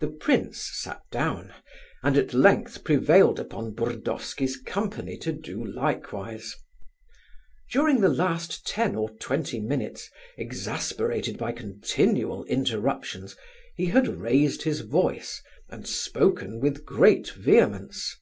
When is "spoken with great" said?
15.86-17.30